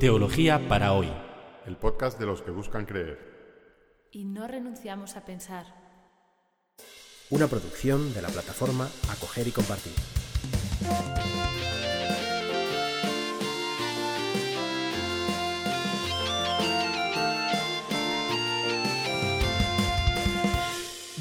[0.00, 1.08] Teología para hoy.
[1.66, 3.18] El podcast de los que buscan creer.
[4.12, 5.66] Y no renunciamos a pensar.
[7.30, 9.92] Una producción de la plataforma Acoger y Compartir.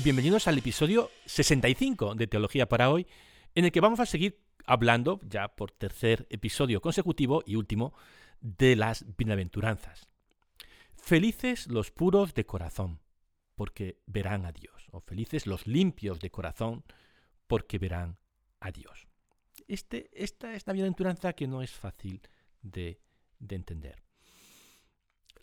[0.04, 3.08] Bienvenidos al episodio 65 de Teología para hoy,
[3.56, 7.94] en el que vamos a seguir hablando, ya por tercer episodio consecutivo y último,
[8.42, 10.10] de las bienaventuranzas.
[10.96, 13.02] Felices los puros de corazón,
[13.56, 14.88] porque verán a Dios.
[14.92, 16.84] O felices los limpios de corazón,
[17.48, 18.18] porque verán
[18.60, 19.08] a Dios.
[19.68, 22.22] Este, esta es una bienaventuranza que no es fácil
[22.62, 23.02] de,
[23.40, 24.04] de entender.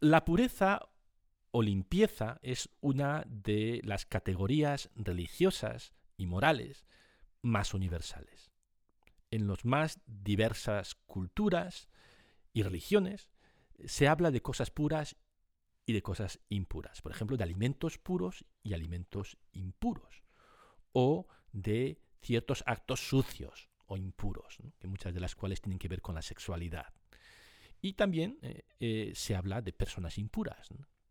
[0.00, 0.88] La pureza
[1.50, 6.84] o limpieza es una de las categorías religiosas y morales
[7.42, 8.54] más universales
[9.34, 11.88] en las más diversas culturas
[12.54, 13.28] y religiones
[13.84, 15.16] se habla de cosas puras
[15.84, 17.02] y de cosas impuras.
[17.02, 20.22] Por ejemplo, de alimentos puros y alimentos impuros.
[20.92, 26.00] O de ciertos actos sucios o impuros, que muchas de las cuales tienen que ver
[26.00, 26.94] con la sexualidad.
[27.82, 30.68] Y también eh, eh, se habla de personas impuras,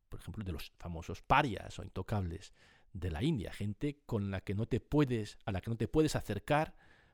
[0.09, 2.53] por ejemplo, de los famosos parias o intocables
[2.93, 5.87] de la India, gente con la que no te puedes, a la que no te
[5.87, 6.73] puedes acercar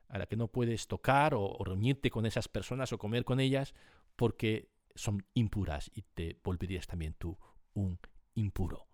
[0.09, 3.73] a la que no puedes tocar o, reunirte con esas personas o comer con ellas
[4.19, 7.37] porque son impuras y te volverías también tú
[7.73, 7.97] un
[8.33, 8.89] impuro.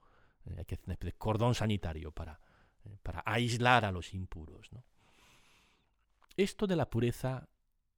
[0.45, 2.39] Eh, hay que hacer un cordón sanitario para,
[2.83, 4.69] eh, para aislar a los impuros.
[6.37, 7.49] Esto de la pureza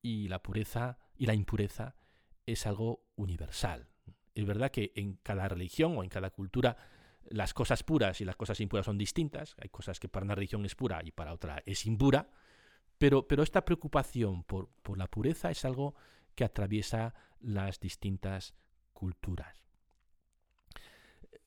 [0.02, 1.98] y la pureza y la impureza
[2.46, 3.90] es algo universal.
[4.34, 6.78] Es verdad que en cada religión o en cada cultura
[7.30, 9.54] las cosas puras y las cosas impuras son distintas.
[9.62, 12.30] Hay cosas que para una religión es pura y para otra es impura.
[12.98, 15.96] Pero, esta preocupación por, la pureza es algo
[16.38, 18.54] que atraviesa las distintas
[18.94, 19.66] culturas.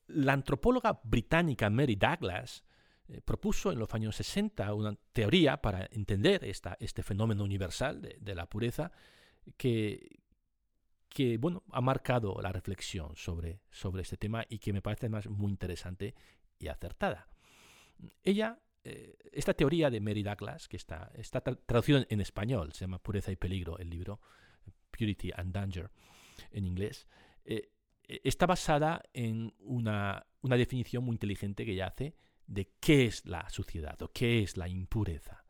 [0.07, 2.65] La antropóloga británica Mary Douglas
[3.07, 8.47] eh, propuso en los años 60 una teoría para entender este fenómeno universal de, la
[8.47, 8.91] pureza
[9.55, 10.19] que,
[11.39, 15.51] bueno, ha marcado la reflexión sobre, sobre este tema y que me parece además muy
[15.51, 16.15] interesante
[16.59, 17.29] y acertada.
[18.23, 21.11] Ella eh, esta teoría de Mary Douglas, que está,
[21.65, 24.19] traducido en español, se llama Pureza y Peligro, el libro,
[24.91, 25.89] Purity and Danger,
[26.51, 27.07] en inglés,
[27.43, 27.71] eh,
[28.03, 32.15] eh, está basada en una, una definición muy inteligente que ella hace
[32.47, 35.45] de qué es la suciedad o qué es la impureza.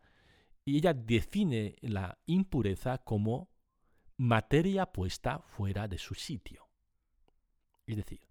[0.64, 3.50] Y ella define la impureza como
[4.18, 6.70] materia puesta fuera de su sitio.
[7.88, 8.28] Es decir,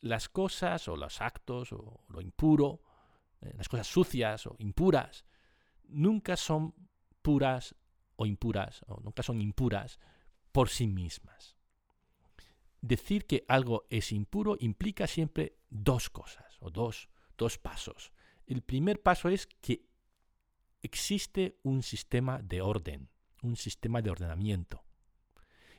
[0.00, 2.82] las cosas o los actos o lo impuro
[3.44, 5.24] eh, las cosas sucias o impuras,
[5.88, 6.74] nunca son
[7.22, 7.74] puras
[8.16, 9.98] o impuras, o nunca son impuras
[10.54, 11.56] por sí mismas.
[12.80, 18.12] Decir que algo es impuro implica siempre dos cosas, o dos, dos pasos.
[18.46, 19.84] El primer paso es que
[20.80, 23.08] existe un sistema de orden,
[23.42, 24.84] un sistema de ordenamiento.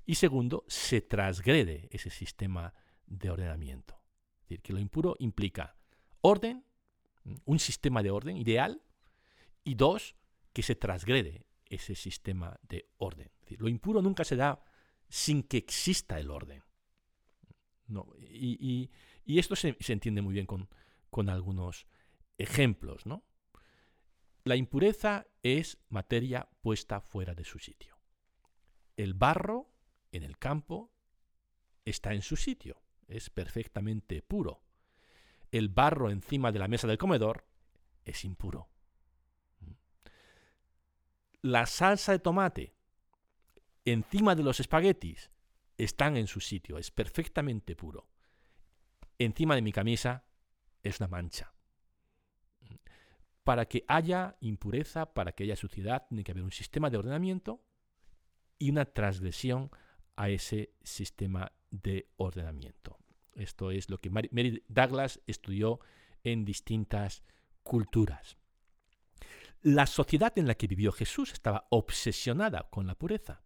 [0.05, 2.73] Y segundo, se transgrede ese sistema
[3.07, 3.95] de ordenamiento.
[4.41, 5.77] Es decir, que lo impuro implica
[6.19, 6.65] orden
[7.45, 8.81] un sistema de orden ideal
[9.63, 10.17] y dos,
[10.51, 13.31] que se transgrede ese sistema de orden.
[13.57, 14.63] lo impuro nunca se da
[15.09, 16.63] sin que exista el orden.
[18.29, 18.89] Y,
[19.25, 20.69] esto se, entiende muy bien con,
[21.09, 21.87] con algunos
[22.37, 23.05] ejemplos.
[23.05, 23.23] ¿no?
[24.43, 27.97] La impureza es materia puesta fuera de su sitio.
[28.97, 29.71] El barro
[30.11, 30.91] en el campo
[31.83, 34.65] está en su sitio, es perfectamente puro
[35.57, 37.45] el barro encima de la mesa del comedor
[38.03, 38.69] es impuro.
[41.45, 42.73] La salsa de tomate
[43.85, 45.29] encima de los espaguetis
[45.77, 48.09] están en su sitio, es perfectamente puro.
[49.19, 50.25] Encima de mi camisa
[50.81, 51.53] es una mancha.
[53.43, 57.63] Para que haya impureza, para que haya suciedad, tiene que haber un sistema de ordenamiento
[58.57, 59.69] y una transgresión
[60.15, 62.97] a ese sistema de ordenamiento.
[63.35, 65.79] Esto es lo que Mary Douglas estudió
[66.23, 67.23] en distintas
[67.61, 68.35] culturas.
[69.65, 73.41] La sociedad en la que vivió Jesús estaba obsesionada con la pureza.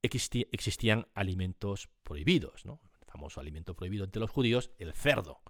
[0.00, 2.80] existían alimentos prohibidos, ¿no?
[2.98, 5.42] el famoso alimento prohibido entre los judíos, el cerdo.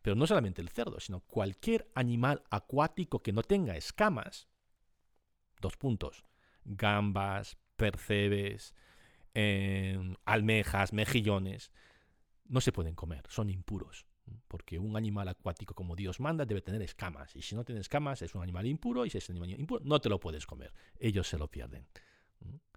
[0.00, 4.48] Pero no solamente el cerdo, sino cualquier animal acuático que no tenga escamas.
[5.60, 6.24] Dos puntos.
[6.64, 8.74] Gambas, percebes,
[9.34, 11.70] em, almejas, mejillones
[12.46, 14.06] no se pueden comer, son impuros.
[14.48, 17.34] Porque un animal acuático como Dios manda debe tener escamas.
[17.36, 19.84] Y si no tiene escamas es un animal impuro y si es un animal impuro
[19.84, 20.72] no te lo puedes comer.
[20.98, 21.86] Ellos se lo pierden.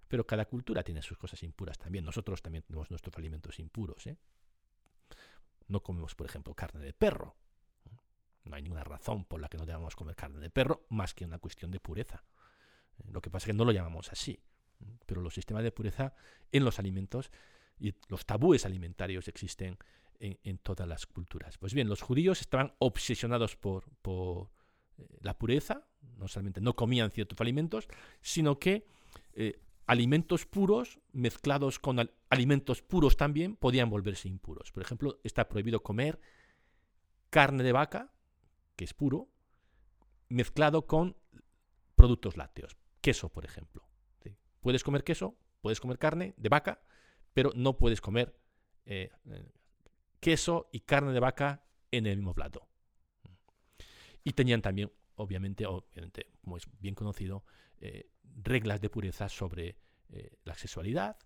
[0.07, 2.03] Pero cada cultura tiene sus cosas impuras también.
[2.03, 4.07] Nosotros también tenemos nuestros alimentos impuros.
[4.07, 4.17] ¿eh?
[5.67, 7.37] No comemos, por ejemplo, carne de perro.
[8.43, 11.23] No hay ninguna razón por la que no debamos comer carne de perro más que
[11.23, 12.25] una cuestión de pureza.
[13.09, 14.43] Lo que pasa es que no lo llamamos así.
[15.05, 16.13] Pero los sistemas de pureza
[16.51, 17.31] en los alimentos
[17.79, 19.77] y los tabúes alimentarios existen
[20.21, 21.57] en, todas las culturas.
[21.57, 23.85] Pues bien, los judíos estaban obsesionados por,
[24.97, 25.87] eh, la pureza,
[26.17, 27.87] no solamente no comían ciertos alimentos,
[28.21, 28.85] sino que
[29.33, 34.71] eh, alimentos puros mezclados con alimentos puros también podían volverse impuros.
[34.71, 36.19] Por ejemplo, está prohibido comer
[37.29, 38.13] carne de vaca,
[38.75, 39.29] que es puro,
[40.29, 41.17] mezclado con
[41.95, 43.87] productos lácteos, queso, por ejemplo.
[44.61, 46.83] Puedes comer queso, puedes comer carne de vaca,
[47.33, 48.37] pero no puedes comer
[48.85, 49.09] eh,
[50.21, 52.67] queso y carne de vaca en el mismo plato.
[54.23, 57.43] Y tenían también, obviamente, obviamente como es bien conocido,
[57.81, 58.09] eh,
[58.43, 59.75] reglas de pureza sobre
[60.09, 61.17] eh, la sexualidad.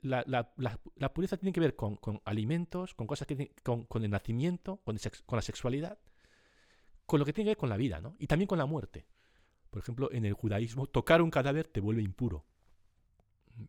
[0.00, 4.96] La, pureza tiene que ver con, alimentos, con cosas que con, con el nacimiento, con,
[5.26, 5.98] con, la sexualidad,
[7.04, 8.16] con lo que tiene que ver con la vida, ¿no?
[8.18, 9.06] Y también con la muerte.
[9.70, 12.46] Por ejemplo, en el judaísmo, tocar un cadáver te vuelve impuro.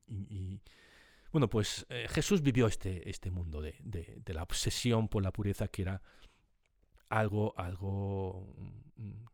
[0.07, 0.62] y
[1.36, 5.82] bueno, pues eh, Jesús vivió este, este mundo de, la obsesión por la pureza que
[5.82, 6.02] era
[7.10, 8.56] algo, algo
[8.96, 9.26] mm,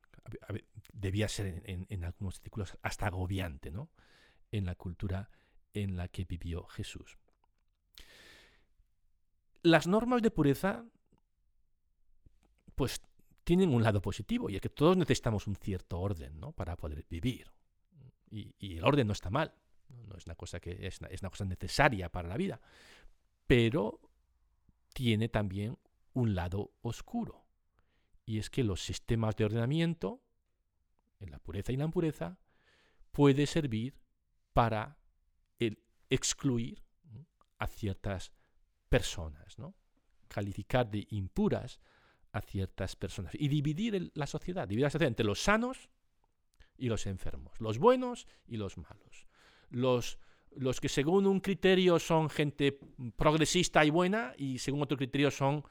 [0.94, 3.92] debía ser en, algunos círculos hasta agobiante, ¿no?
[4.52, 5.30] En la cultura
[5.76, 7.20] en la que vivió Jesús.
[9.62, 10.84] Las normas de pureza,
[12.74, 13.00] pues
[13.44, 16.52] tienen un lado positivo y es que todos necesitamos un cierto orden, ¿no?
[16.52, 17.52] Para poder vivir.
[18.32, 19.54] y el orden no está mal.
[20.08, 22.62] No es una cosa que es una, cosa necesaria para la vida,
[23.48, 24.00] pero
[24.94, 25.78] tiene también
[26.14, 27.46] un lado oscuro.
[28.26, 30.22] Y es que los sistemas de ordenamiento,
[31.20, 32.38] en la pureza y la impureza,
[33.12, 34.00] puede servir
[34.54, 34.98] para
[35.60, 36.84] el excluir
[37.58, 38.32] a ciertas
[38.90, 39.76] personas, ¿no?
[40.28, 41.80] calificar de impuras
[42.32, 45.90] a ciertas personas y dividir la sociedad, dividir la sociedad entre los sanos
[46.78, 49.28] y los enfermos, los buenos y los malos,
[49.72, 50.20] los,
[50.56, 52.78] los que según un criterio son gente
[53.16, 55.64] progresista y buena y según otro criterio son,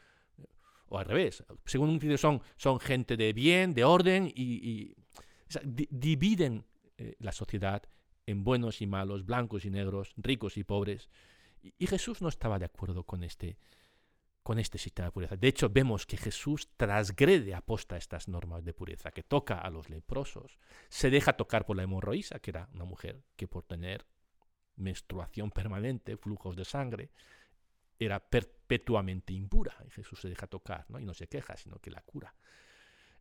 [0.89, 4.95] o al revés, según un criterio son, son gente de bien, de orden y,
[5.91, 6.65] dividen
[6.97, 7.83] eh, la sociedad
[8.27, 11.11] en buenos y malos, blancos y negros, ricos y pobres.
[11.63, 13.57] Y, Jesús no estaba de acuerdo con este,
[14.43, 15.37] con este sistema de pureza.
[15.37, 19.91] De hecho, vemos que Jesús transgrede aposta estas normas de pureza, que toca a los
[19.91, 20.59] leprosos,
[20.89, 24.07] se deja tocar por la hemorroísa, que era una mujer que por tener
[24.77, 27.11] menstruación permanente, flujos de sangre,
[27.99, 29.77] era perpetuamente impura.
[29.87, 30.99] Y Jesús se deja tocar, ¿no?
[30.99, 32.35] y no se queja, sino que la cura.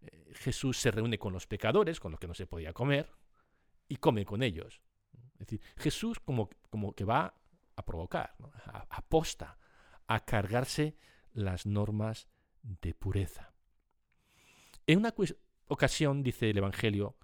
[0.01, 3.11] Eh, Jesús se reúne con los pecadores, con los que no se podía comer,
[3.89, 4.81] y come con ellos.
[5.33, 7.33] Es decir, Jesús como, como que va
[7.75, 8.35] a provocar,
[8.89, 9.57] aposta
[10.09, 10.97] a cargarse
[11.33, 12.27] las normas
[12.63, 13.53] de pureza.
[14.87, 15.13] En una
[15.67, 17.15] ocasión, dice el Evangelio,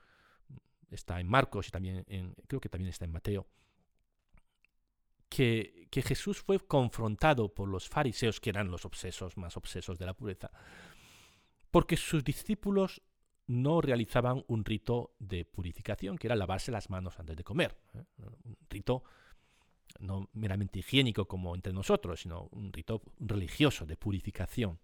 [0.91, 2.05] está en Marcos y también
[2.47, 3.47] creo que también está en Mateo,
[5.27, 10.05] que, que, Jesús fue confrontado por los fariseos, que eran los obsesos más obsesos de
[10.05, 10.51] la pureza,
[11.71, 13.01] porque sus discípulos
[13.47, 17.75] no realizaban un rito de purificación, que era lavarse las manos antes de comer.
[17.95, 18.03] ¿eh?
[18.43, 19.03] Un rito
[19.99, 24.79] no meramente higiénico como entre nosotros, sino un rito religioso de purificación.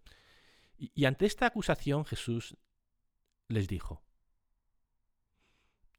[0.78, 2.58] Y, ante esta acusación Jesús
[3.48, 4.02] les dijo,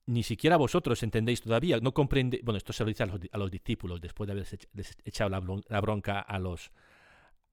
[0.07, 4.01] ni siquiera vosotros entendéis todavía, no comprendéis, bueno, esto se lo dice a los, discípulos
[4.01, 4.47] después de haber
[5.05, 6.73] echado la, bronca a los,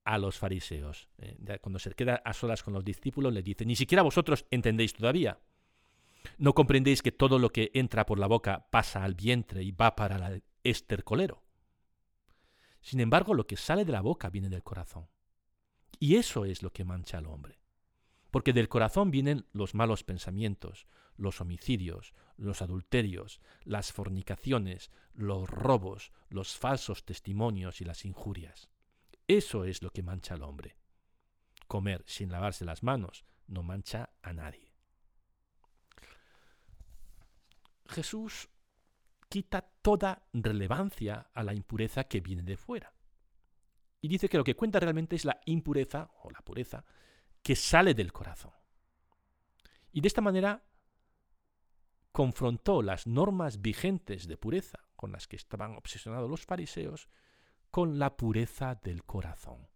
[0.04, 1.08] a los fariseos.
[1.18, 4.94] Eh, cuando se queda a solas con los discípulos, les dice, ni siquiera vosotros entendéis
[4.94, 5.38] todavía.
[6.38, 9.94] No comprendéis que todo lo que entra por la boca pasa al vientre y va
[9.94, 11.42] para el estercolero.
[12.80, 15.08] Sin embargo, lo que sale de la boca viene del corazón.
[15.98, 17.60] Y eso es lo que mancha al hombre.
[18.30, 20.86] Porque del corazón vienen los malos pensamientos,
[21.16, 28.70] los homicidios, los adulterios, las fornicaciones, los robos, los falsos testimonios y las injurias.
[29.28, 30.76] Eso es lo que mancha al hombre.
[31.66, 34.72] Comer sin lavarse las manos no mancha a nadie.
[37.88, 38.48] Jesús
[39.30, 42.92] quita toda relevancia a la impureza que viene de fuera.
[44.02, 46.84] Y dice que lo que cuenta realmente es la impureza o la pureza
[47.42, 48.52] que sale del corazón.
[49.92, 50.62] Y de esta manera
[52.12, 57.08] confrontó las normas vigentes de pureza con las que estaban obsesionados los fariseos
[57.70, 59.68] con la pureza del corazón.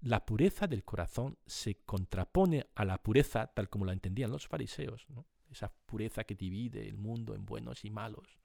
[0.00, 5.06] La pureza del corazón se contrapone a la pureza tal como la entendían los fariseos.
[5.50, 8.38] Esa pureza que divide el mundo en buenos y malos.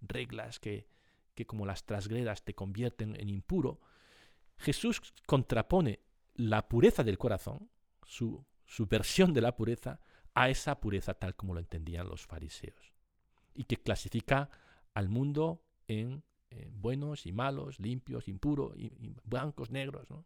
[0.00, 0.86] reglas que,
[1.34, 3.80] que como las trasgredas te convierten en impuro,
[4.56, 6.00] Jesús contrapone
[6.34, 7.70] la pureza del corazón,
[8.06, 10.00] su, su versión de la pureza,
[10.34, 12.94] a esa pureza tal como lo entendían los fariseos,
[13.54, 14.48] y que clasifica
[14.94, 16.22] al mundo en
[16.72, 18.92] buenos y malos, limpios, impuros, y,
[19.24, 20.10] blancos, negros.
[20.10, 20.24] ¿no?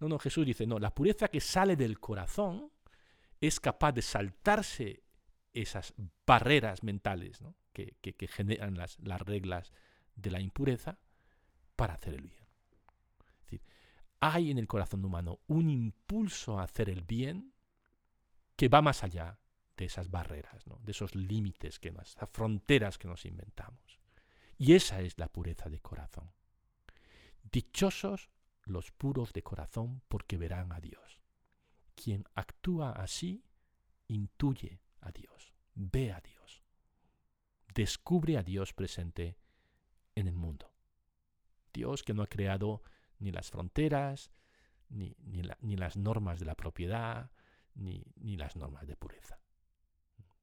[0.00, 2.70] no, no, Jesús dice, no, la pureza que sale del corazón
[3.40, 5.03] es capaz de saltarse
[5.54, 5.94] esas
[6.26, 7.40] barreras mentales
[7.72, 9.72] que, generan las, las, reglas
[10.14, 10.98] de la impureza
[11.76, 12.44] para hacer el bien.
[14.20, 17.52] Hay en el corazón humano un impulso a hacer el bien
[18.56, 19.38] que va más allá
[19.76, 24.00] de esas barreras, de esos límites, que nos, esas fronteras que nos inventamos.
[24.56, 26.32] Y esa es la pureza de corazón.
[27.42, 28.30] Dichosos
[28.62, 31.20] los puros de corazón porque verán a Dios.
[31.94, 33.44] Quien actúa así
[34.08, 36.62] intuye a Dios, ve a Dios,
[37.74, 39.38] descubre a Dios presente
[40.14, 40.72] en el mundo.
[41.72, 42.82] Dios que no ha creado
[43.18, 44.30] ni las fronteras,
[44.88, 47.30] ni, ni, las normas de la propiedad,
[47.74, 49.40] ni, ni las normas de pureza.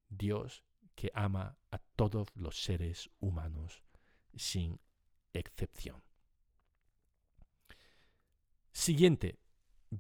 [0.10, 0.63] Dios
[0.96, 3.84] que ama a todos los seres humanos
[4.36, 4.80] sin
[5.34, 6.03] excepción.
[8.72, 9.39] Siguiente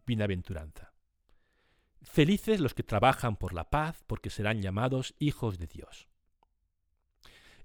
[0.05, 0.93] bienaventuranza.
[2.03, 6.07] Felices los que trabajan por la paz, porque serán llamados hijos de Dios.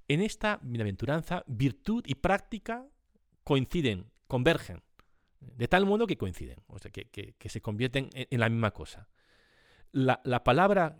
[0.09, 2.87] En esta bienaventuranza, virtud y práctica
[3.45, 4.83] coinciden, convergen,
[5.41, 9.09] de tal modo que coinciden, o sea, que, se convierten en, la misma cosa.
[9.93, 10.99] La, la, palabra,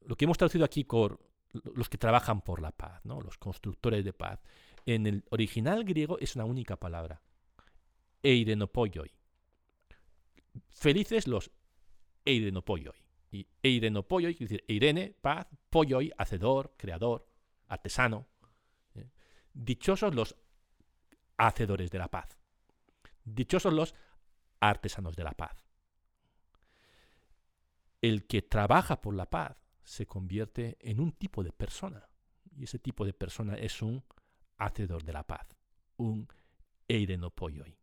[0.00, 1.20] lo que hemos traducido aquí por
[1.52, 3.20] los que trabajan por la paz, ¿no?
[3.20, 4.40] los constructores de paz,
[4.86, 7.22] en el original griego es una única palabra,
[8.22, 9.12] eirenopoioi.
[10.68, 11.50] Felices los
[12.24, 12.94] eirenopoioi.
[13.30, 17.26] Y eirenopoioi quiere decir eirene, paz, poioi, hacedor, creador,
[17.68, 18.26] artesano.
[18.94, 19.10] ¿eh?
[19.52, 20.36] Dichosos los
[21.38, 22.38] hacedores de la paz.
[23.24, 23.94] Dichosos los
[24.60, 25.64] artesanos de la paz.
[28.00, 32.08] El que trabaja por la paz se convierte en un tipo de persona.
[32.54, 34.04] Y ese tipo de persona es un
[34.58, 35.56] hacedor de la paz,
[35.96, 36.28] un
[36.86, 37.76] eirenopoioi.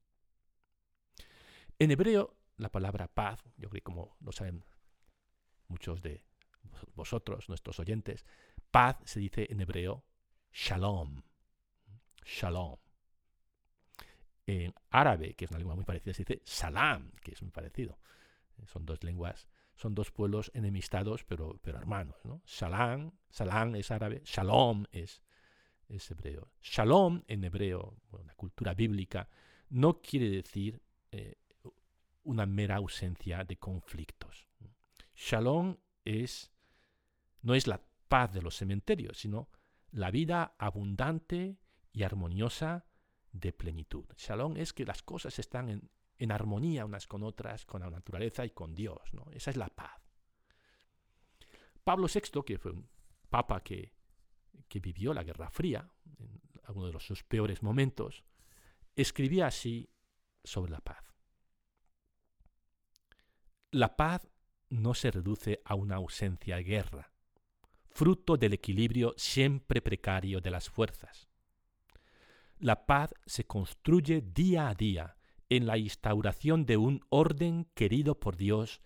[1.79, 4.63] En hebreo, la palabra paz, yo creo que como lo saben
[5.67, 6.25] muchos de
[6.93, 8.25] vosotros, nuestros oyentes,
[8.69, 10.03] paz se dice en hebreo
[10.51, 11.23] shalom.
[12.25, 12.77] Shalom.
[14.45, 17.99] En árabe, que es una lengua muy parecida, se dice salam, que es muy parecido.
[18.65, 22.17] Son dos lenguas, son dos pueblos enemistados, pero, pero hermanos.
[22.25, 22.41] ¿no?
[22.45, 25.21] Salam, salam es árabe, shalom es,
[25.87, 26.51] es hebreo.
[26.61, 29.29] Shalom en hebreo, la cultura bíblica,
[29.69, 31.35] no quiere decir eh,
[32.29, 34.47] una mera ausencia de conflictos.
[35.15, 36.51] Shalom es,
[37.41, 39.49] no es la paz de los cementerios, sino
[39.89, 41.57] la vida abundante
[41.91, 42.85] y armoniosa
[43.31, 44.05] de plenitud.
[44.15, 48.51] Shalom es que las cosas están en, armonía unas con otras, con la naturaleza y
[48.51, 49.11] con Dios.
[49.13, 49.25] ¿no?
[49.31, 49.99] Esa es la paz.
[51.83, 52.87] Pablo VI, que fue un
[53.29, 53.97] papa que,
[54.81, 58.23] vivió la Guerra Fría, en algunos de sus peores momentos,
[58.95, 59.89] escribía así
[60.43, 61.08] sobre la paz.
[63.71, 64.27] La paz
[64.69, 67.11] no se reduce a una ausencia de guerra,
[67.87, 71.27] fruto del equilibrio siempre precario de las fuerzas.
[72.57, 75.17] La paz se construye día a día
[75.49, 78.81] en la instauración de un orden querido por Dios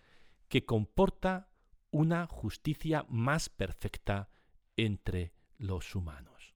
[0.48, 1.48] que comporta
[1.90, 4.28] una justicia más perfecta
[4.76, 6.54] entre los humanos.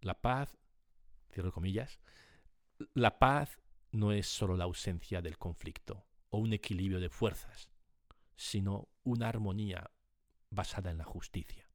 [0.00, 0.56] La paz,
[1.32, 1.98] cierro comillas,
[2.94, 3.58] la paz
[3.90, 7.70] no es sólo la ausencia del conflicto, o un equilibrio de fuerzas,
[8.36, 9.90] sino una armonía
[10.50, 11.68] basada en la justicia.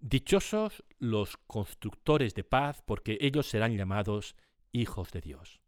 [0.00, 4.34] Dichosos los constructores de paz, porque ellos serán llamados
[4.72, 5.60] hijos de Dios.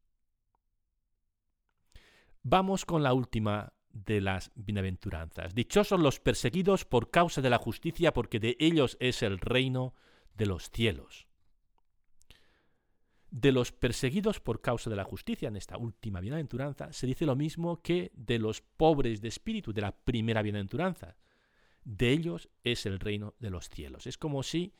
[2.42, 5.54] Vamos con la última de las bienaventuranzas.
[5.54, 9.94] Dichosos los perseguidos por causa de la justicia, porque de ellos es el reino
[10.34, 11.28] de los cielos
[13.32, 17.34] de los perseguidos por causa de la justicia, en esta última bienaventuranza, se dice lo
[17.34, 21.16] mismo que de los pobres de espíritu, de la primera bienaventuranza.
[21.82, 24.06] De ellos es el reino de los cielos.
[24.06, 24.74] Es como si,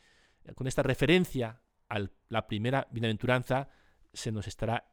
[0.45, 3.71] eh, con esta referencia a la primera bienaventuranza,
[4.13, 4.93] se nos estará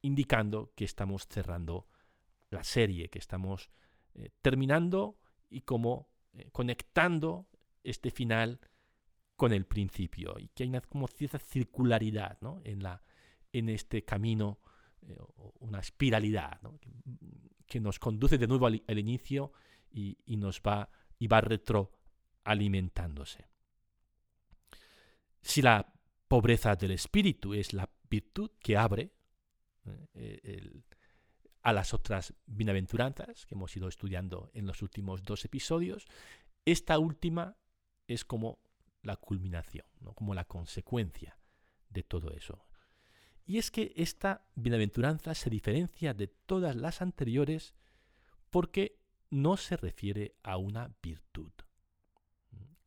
[0.00, 1.88] indicando que estamos cerrando
[2.50, 3.68] la serie, que estamos
[4.14, 5.18] eh, terminando
[5.50, 7.48] y como eh, conectando
[7.82, 8.60] este final
[9.42, 13.02] con el principio y que hay una como cierta circularidad en, la,
[13.52, 14.60] en este camino,
[15.04, 15.16] eh,
[15.58, 16.60] una espiralidad
[17.66, 19.50] que, nos conduce de nuevo al, inicio
[19.90, 23.48] y, nos va, y va retroalimentándose.
[25.40, 25.92] Si la
[26.28, 29.10] pobreza del espíritu es la virtud que abre
[30.14, 30.82] eh,
[31.62, 36.06] a las otras bienaventuranzas que hemos ido estudiando en los últimos dos episodios,
[36.64, 37.56] esta última
[38.06, 38.61] es como
[39.02, 41.38] la culminación, como la consecuencia
[41.90, 42.64] de todo eso.
[43.44, 47.74] Y es que esta bienaventuranza se diferencia de todas las anteriores
[48.50, 51.52] porque no se refiere a una virtud.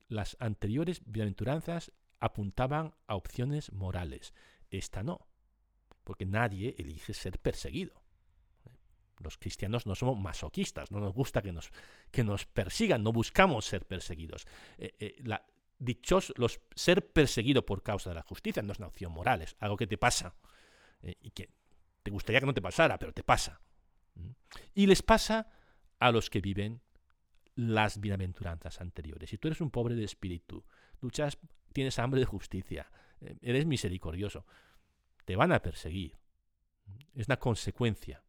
[0.07, 4.33] Las anteriores bienaventuranzas apuntaban a opciones morales.
[4.69, 5.27] Esta no,
[6.03, 8.01] porque nadie elige ser perseguido.
[9.19, 11.71] Los cristianos no somos masoquistas, no nos gusta que nos,
[12.11, 14.45] que nos persigan, no buscamos ser perseguidos.
[14.77, 15.45] Eh, eh, la,
[15.77, 19.55] dichos, los, ser perseguido por causa de la justicia no es una opción moral, es
[19.59, 20.35] algo que te pasa
[21.01, 21.49] eh, y que
[22.03, 23.61] te gustaría que no te pasara, pero te pasa.
[24.73, 25.49] Y les pasa
[25.99, 26.81] a los que viven
[27.55, 29.29] las bienaventuranzas anteriores.
[29.29, 30.63] Si tú eres un pobre de espíritu,
[31.01, 31.37] luchas,
[31.73, 32.91] tienes hambre de justicia,
[33.21, 34.45] eh, eres misericordioso,
[35.25, 36.17] te van a perseguir.
[37.15, 38.23] Es una consecuencia.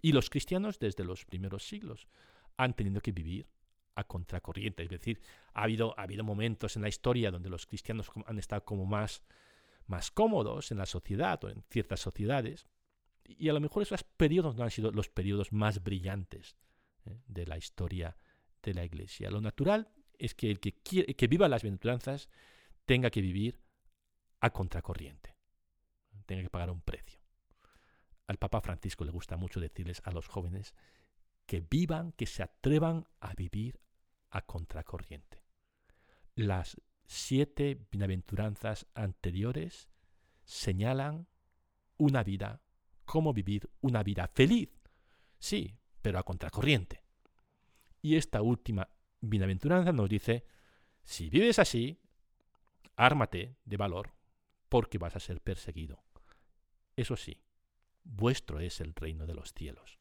[0.00, 2.08] Y los cristianos desde los primeros siglos
[2.56, 3.48] han tenido que vivir
[3.94, 4.82] a contracorriente.
[4.82, 5.20] Es decir,
[5.54, 9.22] ha habido, ha habido momentos en la historia donde los cristianos han estado como más,
[9.86, 12.66] más cómodos en la sociedad o en ciertas sociedades.
[13.24, 16.56] Y a lo mejor esos periodos no han sido los periodos más brillantes
[17.06, 17.20] ¿eh?
[17.26, 18.16] de la historia
[18.62, 19.30] de la Iglesia.
[19.30, 22.28] Lo natural es que el que, quiere, que viva las bienaventuranzas
[22.84, 23.60] tenga que vivir
[24.40, 25.36] a contracorriente,
[26.26, 27.20] tenga que pagar un precio.
[28.26, 30.74] Al Papa Francisco le gusta mucho decirles a los jóvenes
[31.52, 33.78] que vivan, que se atrevan a vivir
[34.30, 35.44] a contracorriente.
[36.34, 39.90] Las siete bienaventuranzas anteriores
[40.44, 41.28] señalan
[41.98, 42.62] una vida,
[43.04, 44.70] cómo vivir una vida feliz,
[45.38, 47.04] sí, pero a contracorriente.
[48.00, 48.88] Y esta última
[49.20, 50.46] bienaventuranza nos dice,
[51.04, 52.00] si vives así,
[52.96, 54.14] ármate de valor,
[54.70, 56.02] porque vas a ser perseguido.
[56.96, 57.42] Eso sí,
[58.04, 59.98] vuestro es el reino de los cielos.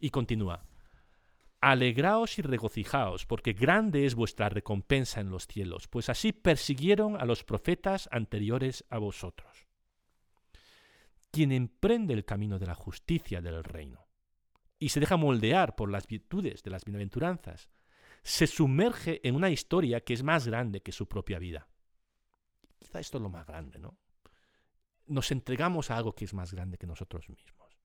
[0.00, 0.66] Y continúa,
[1.60, 7.24] Alegraos y regocijaos, porque grande es vuestra recompensa en los cielos, pues así persiguieron a
[7.24, 9.66] los profetas anteriores a vosotros.
[11.30, 14.06] Quien emprende el camino de la justicia del reino
[14.78, 17.68] y se deja moldear por las virtudes de las bienaventuranzas,
[18.22, 21.68] se sumerge en una historia que es más grande que su propia vida.
[22.78, 23.96] Quizá esto es lo más grande, ¿no?
[25.06, 27.78] Nos entregamos a algo que es más grande que nosotros mismos.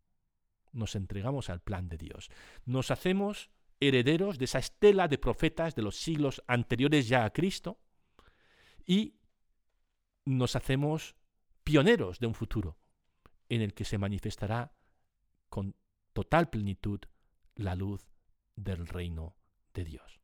[0.72, 2.30] Nos entregamos al plan de Dios.
[2.66, 3.52] Nos hacemos
[3.82, 7.80] herederos de esa estela de profetas de los siglos anteriores ya a Cristo
[8.86, 9.16] y
[10.24, 11.16] nos hacemos
[11.64, 12.78] pioneros de un futuro
[13.50, 14.72] en el que se manifestará
[15.50, 15.76] con
[16.14, 17.02] total plenitud
[17.56, 18.08] la luz
[18.56, 19.36] del reino
[19.74, 20.22] de Dios.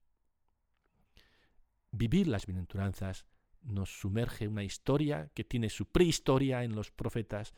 [1.92, 3.26] Vivir las bienaventuranzas
[3.64, 7.54] nos sumerge una historia que tiene su prehistoria en los profetas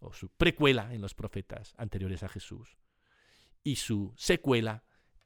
[0.00, 2.78] o su precuela en los profetas anteriores a Jesús
[3.62, 4.82] y su secuela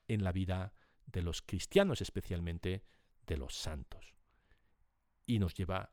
[0.08, 0.72] en la vida
[1.06, 2.84] de los cristianos, especialmente
[3.26, 4.14] de los santos.
[5.26, 5.92] Y nos lleva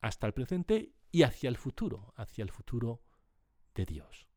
[0.00, 3.02] hasta el presente y hacia el futuro, hacia el futuro
[3.74, 4.28] de Dios.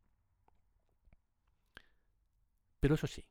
[2.80, 3.26] Pero eso sí,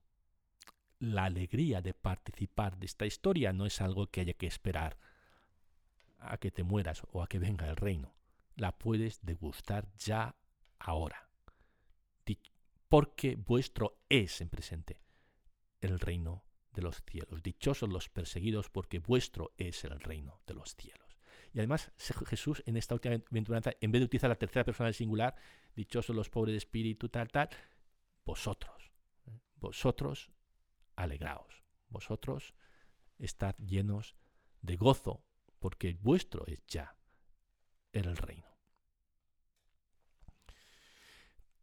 [0.98, 4.98] la alegría de participar de esta historia no es algo que haya que esperar
[6.18, 8.14] a que te mueras o a que venga el reino.
[8.56, 10.36] La puedes degustar ya
[10.78, 11.24] ahora.
[12.88, 15.02] Porque vuestro es en presente
[15.80, 17.42] el reino de los cielos.
[17.42, 21.18] Dichosos los perseguidos porque vuestro es el reino de los cielos.
[21.52, 21.90] Y además
[22.26, 25.34] Jesús en esta última aventuranza, en vez de utilizar la tercera persona del singular,
[25.74, 27.48] dichosos los pobres de espíritu, tal, tal,
[28.24, 28.92] vosotros,
[29.26, 29.40] ¿eh?
[29.56, 30.30] vosotros
[30.94, 32.54] alegraos, vosotros
[33.18, 34.14] estad llenos
[34.60, 35.24] de gozo
[35.58, 36.96] porque vuestro es ya
[37.92, 38.46] el reino.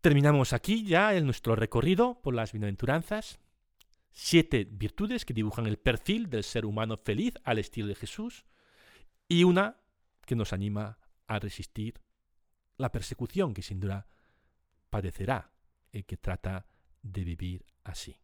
[0.02, 3.40] Terminamos aquí ya en nuestro recorrido por las bienaventuranzas
[4.18, 8.46] siete virtudes que dibujan el perfil del ser humano feliz al estilo de Jesús
[9.28, 9.82] y una
[10.26, 10.98] que nos anima
[11.28, 12.02] a resistir
[12.78, 14.08] la persecución que sin duda
[14.90, 15.52] padecerá
[15.92, 16.66] el que trata
[17.02, 18.18] de vivir así.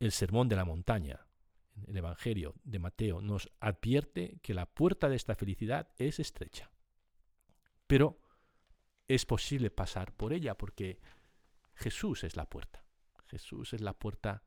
[0.00, 1.26] El sermón de la montaña,
[1.86, 6.70] el Evangelio de Mateo, nos advierte que la puerta de esta felicidad es estrecha,
[7.86, 8.22] pero
[9.06, 10.98] es posible pasar por ella porque
[11.74, 12.85] Jesús es la puerta.
[13.36, 14.42] Jesús es la puerta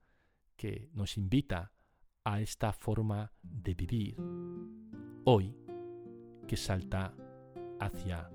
[0.56, 1.72] que nos invita
[2.24, 4.16] a esta forma de vivir
[5.26, 5.56] hoy
[6.48, 7.14] que salta
[7.80, 8.32] hacia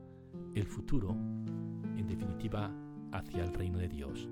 [0.54, 2.72] el futuro, en definitiva
[3.12, 4.28] hacia el reino de Dios.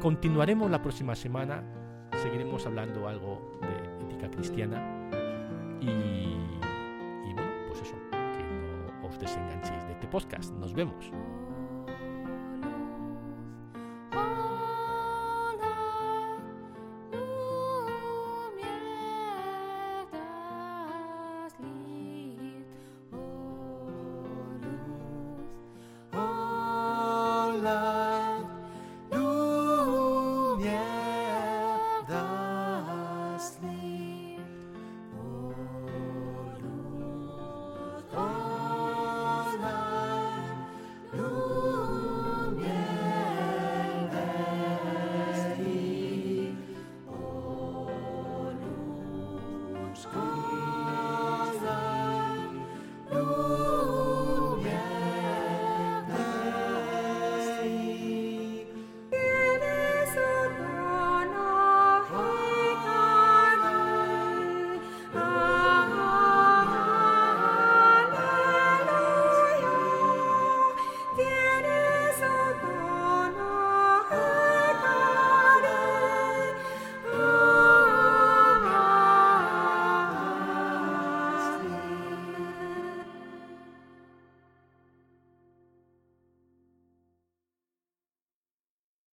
[0.00, 1.62] Continuaremos la próxima semana,
[2.16, 5.08] seguiremos hablando algo de ética cristiana
[5.80, 6.34] y,
[7.34, 10.52] bueno, pues eso, que no os desenganchéis de este podcast.
[10.54, 11.12] Nos vemos.
[49.98, 50.37] school.